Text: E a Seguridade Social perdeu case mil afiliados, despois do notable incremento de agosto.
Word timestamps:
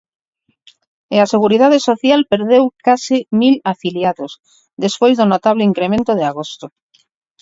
E 1.15 1.17
a 1.25 1.29
Seguridade 1.33 1.77
Social 1.89 2.21
perdeu 2.33 2.63
case 2.85 3.17
mil 3.41 3.55
afiliados, 3.73 4.31
despois 4.83 5.15
do 5.17 5.25
notable 5.33 5.63
incremento 5.71 6.11
de 6.15 6.23
agosto. 6.31 6.65